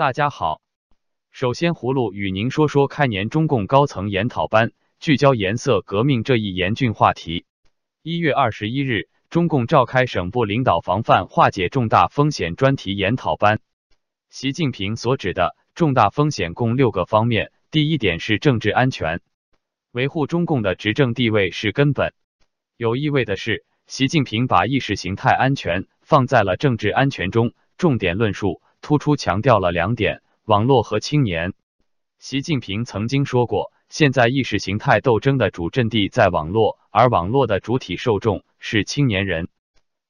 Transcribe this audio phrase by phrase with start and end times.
[0.00, 0.62] 大家好，
[1.30, 7.44] 首先葫芦与您说说开年中共高层研讨班，聚焦颜色革命这一严峻话题。
[8.02, 13.60] 一月二十一日，中共召开省部领导防范化解重大风险专题研讨班。
[14.30, 19.20] 习近平所指的重大风险共六个方面，第一点是政治安全，
[19.90, 22.14] 维护中共的执政地位是根本。
[22.78, 28.62] 有意味的是，习近平把意识形态安全放在了政治安全中，重点论述。
[28.80, 31.52] 突出强调了两点：网络和青年。
[32.18, 39.48] 习近平曾经说过，现在意识形态斗争的主阵地在网络，而网络的主体受众是青年人。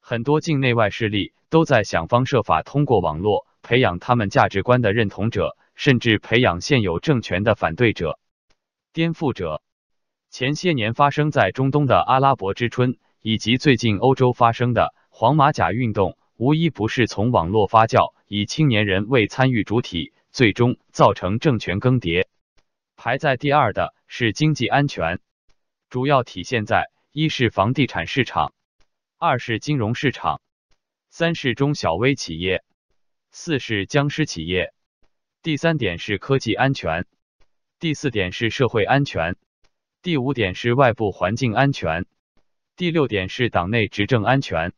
[0.00, 8.18] 很多境内外势力都在想方设法通过网络培养他们价值观的认同者，甚至培养现有政权的反对者、
[8.92, 9.62] 颠覆者。
[10.30, 16.16] 前些年发生在中东的阿拉伯之春，以及最近欧洲发生的黄马甲运动。
[16.36, 22.26] 无一不是从网络发酵，以青年人为参与主体，最终造成政权更迭。
[22.94, 25.18] 排在第二的是经济安全，
[25.88, 28.52] 主要体现在一是房地产市场，
[29.16, 30.42] 二是金融市场，
[31.08, 32.62] 三是中小微企业，
[33.30, 34.74] 四是僵尸企业。
[35.42, 37.06] 第三点是科技安全，
[37.78, 39.36] 第四点是社会安全，
[40.02, 42.04] 第五点是外部环境安全，
[42.76, 44.74] 第六点是党内执政安全。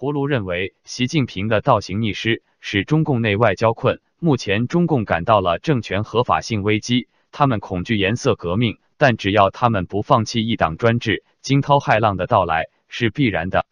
[0.00, 4.00] 葫芦认为，习近平的倒行逆施使中共内外交困。
[4.18, 13.66] 目前，中共感到了政权合法性危机，他们恐惧颜色革命，但只要他们不放弃一党专制，惊涛骇浪的到来是必然的。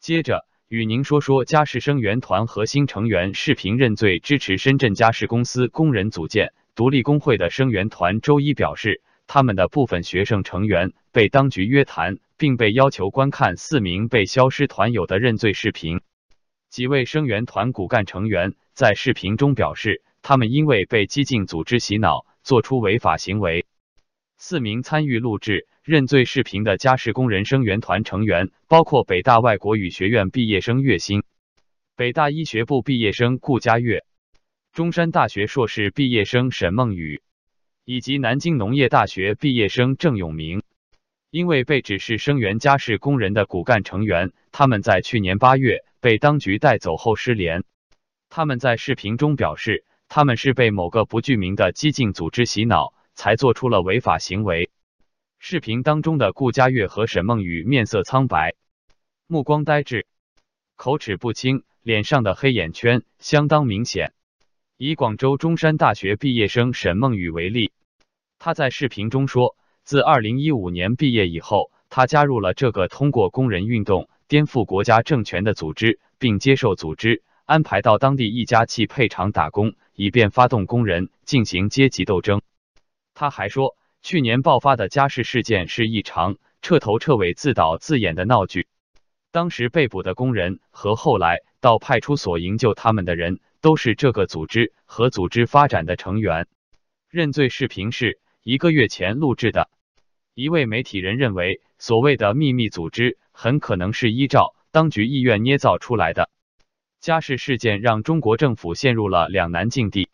[0.00, 12.18] 接着，与您说说嘉士生源团核心成员视频认罪，支持深圳嘉士公司工人组建独立工会的生源团周一表示，他们的部分学生成员被当局约谈。
[12.40, 16.02] 并被要求观看四名被消失团友的认罪视频。
[16.70, 23.66] 几位声援团骨干成员在视频中表示，他们因为被激进组织洗脑，做出违法行为。
[24.36, 31.24] 四名参与录制认罪视频的家事工人声援团成员包括北大外国语学院毕业生岳鑫、
[31.96, 34.04] 北大医学部毕业生顾家月、
[34.72, 37.20] 中山大学硕士毕业生沈梦雨，
[37.90, 40.62] 以及南京农业大学毕业生郑永明。
[41.30, 47.64] 因为被指是声援家是工人的骨干成员，他们在去年八月被当局带走后失联。
[48.28, 54.68] 他们在视频中表示，他们是被某个不具名的激进组织洗脑，才做出了违法行为。
[55.38, 58.54] 视频当中的顾家月和沈梦雨面色苍白，
[59.26, 60.04] 目光呆滞，
[60.76, 64.12] 口齿不清，脸上的黑眼圈相当明显。
[64.76, 67.72] 以广州中山大学毕业生沈梦雨为例，
[68.38, 69.56] 他在视频中说。
[69.84, 82.42] 自二零一五年毕业以后，他加入了这个通过工人运动颠覆国家政权的组织，并接受组织安排到当地一家汽配厂打工，以便发动工人进行阶级斗争。
[83.14, 88.66] 他还说，去年爆发的家事事件是一场彻头彻尾自导自演的闹剧。
[89.32, 96.46] 当时被捕的工人和后来到派出所营救他们的人，都是这个组织和组织发展的成员。
[97.08, 99.68] 认罪视频是一个月前录制的。
[100.34, 106.30] 一位媒体人认为，所谓的秘密组织很可能是依照当局意愿捏造出来的。
[107.00, 110.08] 家事事件让中国政府陷入了两难境地：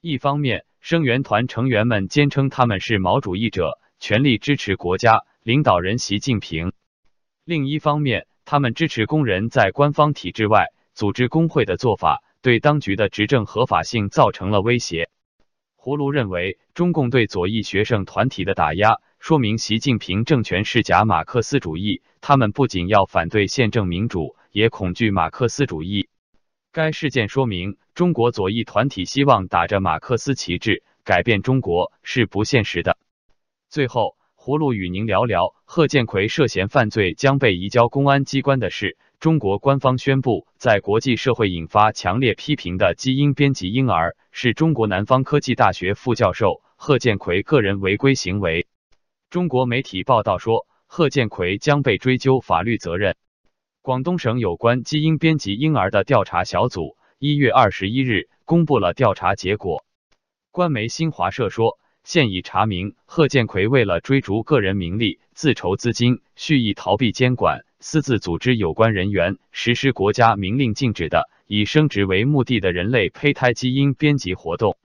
[0.00, 6.70] 一方面，声援团成员们坚称他们是毛主义者，全力支持国家领导人习近平；
[7.44, 15.08] 另一方面，他们支持工人在官方体制外组织工会的做法，对当局的执政合法性造成了威胁。
[15.84, 19.02] 葫芦认为，中共对左翼学生团体的打压。
[19.18, 26.08] 说明习近平政权是假马克思主义，他们不仅要反对宪政民主，也恐惧马克思主义。
[26.72, 32.96] 该事件说明，中国左翼团体希望打着马克思旗帜改变中国是不现实的。
[33.68, 38.96] 最后，葫芦与您聊聊贺建奎涉嫌犯罪将被移交公安机关的事。
[39.24, 48.66] 中国官方宣布，在国际社会引发强烈批评的基因编辑婴儿，是中国南方科技大学副教授贺建奎个人违规行为。
[49.30, 53.16] 中国媒体报道说，贺建奎将被追究法律责任。
[53.80, 59.86] 广东省有关基因编辑婴儿的调查小组一月二十一日公布了调查结果。
[60.50, 74.78] 官媒新华社说，现已查明，贺建奎为了追逐个人名利，自筹资金，蓄意逃避监管，私自组织有关人员实施国家明令禁止的以生殖为目的的人类胚胎基因编辑活动。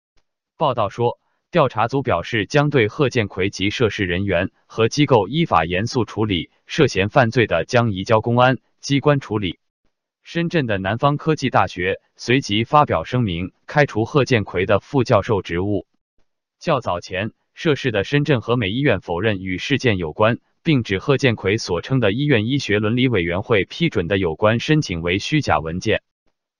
[0.57, 1.17] 报道说。
[1.49, 9.57] 调查组表示，将对贺建奎及涉事人员和机构依法严肃处理，涉嫌犯罪的将移交公安机关处理。
[10.21, 15.87] 深圳的南方科技大学随即发表声明，开除贺建奎的副教授职务。
[16.59, 20.37] 较早前，涉事的深圳和美医院否认与事件有关，
[20.69, 26.03] 并指贺建奎所称的医院医学伦理委员会批准的有关申请为虚假文件。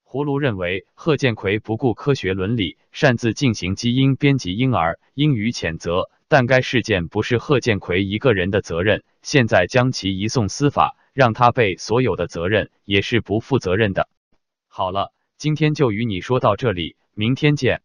[0.04, 6.10] 葫芦认为，贺建奎不顾科学伦理，擅自进行基因编辑婴儿，应予谴责。
[6.26, 14.08] 但该事件不是贺建奎一个人的责任，现在将其移送司法，让他背所有的责任，也是不负责任的。
[14.66, 17.82] 好了，今天就与你说到这里，明天见。